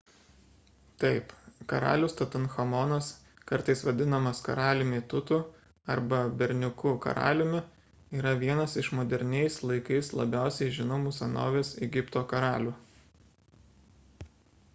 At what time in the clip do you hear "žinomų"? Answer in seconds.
10.79-11.11